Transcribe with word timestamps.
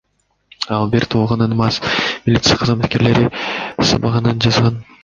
Ал 0.77 0.87
бир 0.95 1.05
тууганын 1.15 1.53
мас 1.61 1.77
милиция 1.91 2.59
кызматкерлери 2.63 3.31
сабаганын 3.93 4.45
жазган. 4.49 4.87